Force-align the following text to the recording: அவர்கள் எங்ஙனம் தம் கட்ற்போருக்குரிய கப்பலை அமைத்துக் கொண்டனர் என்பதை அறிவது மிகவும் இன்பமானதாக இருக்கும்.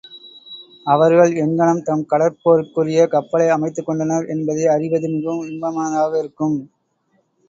அவர்கள் 0.85 1.33
எங்ஙனம் 1.41 1.81
தம் 1.81 2.05
கட்ற்போருக்குரிய 2.09 3.01
கப்பலை 3.07 3.47
அமைத்துக் 3.49 3.85
கொண்டனர் 3.85 4.25
என்பதை 4.27 4.65
அறிவது 4.67 5.07
மிகவும் 5.09 5.47
இன்பமானதாக 5.47 6.19
இருக்கும். 6.19 6.57